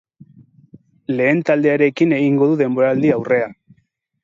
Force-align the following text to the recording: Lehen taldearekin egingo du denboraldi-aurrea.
Lehen 1.19 1.43
taldearekin 1.51 2.17
egingo 2.19 2.49
du 2.53 2.59
denboraldi-aurrea. 2.65 3.55